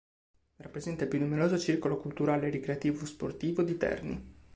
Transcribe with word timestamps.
Rappresenta 0.55 1.03
il 1.03 1.09
più 1.11 1.19
numeroso 1.19 1.59
circolo 1.59 1.97
culturale-ricreativo-sportivo 1.97 3.61
di 3.61 3.77
Terni. 3.77 4.33